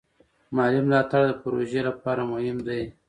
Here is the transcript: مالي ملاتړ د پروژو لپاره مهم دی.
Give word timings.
مالي 0.55 0.79
ملاتړ 0.85 1.21
د 1.29 1.33
پروژو 1.41 1.81
لپاره 1.89 2.21
مهم 2.31 2.57
دی. 2.67 2.81